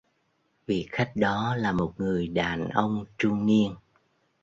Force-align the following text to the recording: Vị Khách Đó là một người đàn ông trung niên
Vị 0.65 0.87
Khách 0.91 1.11
Đó 1.15 1.55
là 1.57 1.71
một 1.71 1.93
người 1.97 2.27
đàn 2.27 2.69
ông 2.69 3.05
trung 3.17 3.45
niên 3.45 3.75